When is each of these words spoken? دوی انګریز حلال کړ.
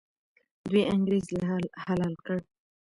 دوی 0.69 0.83
انګریز 0.93 1.25
حلال 1.85 2.13
کړ. 2.25 2.37